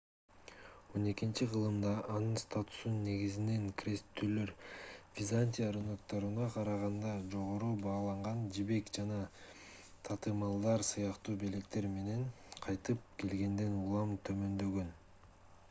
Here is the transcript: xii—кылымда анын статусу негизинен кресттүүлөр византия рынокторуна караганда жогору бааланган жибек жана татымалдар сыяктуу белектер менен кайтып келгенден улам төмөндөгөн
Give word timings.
xii—кылымда 1.01 1.89
анын 2.13 2.37
статусу 2.43 2.93
негизинен 2.93 3.65
кресттүүлөр 3.81 4.53
византия 5.19 5.67
рынокторуна 5.75 6.47
караганда 6.55 7.11
жогору 7.35 7.69
бааланган 7.83 8.41
жибек 8.57 8.89
жана 8.99 9.19
татымалдар 10.09 10.85
сыяктуу 10.89 11.35
белектер 11.45 11.91
менен 11.99 12.25
кайтып 12.69 13.05
келгенден 13.21 13.77
улам 13.83 14.17
төмөндөгөн 14.31 14.91